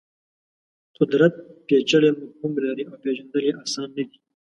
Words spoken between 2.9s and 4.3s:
پېژندل یې اسان نه دي.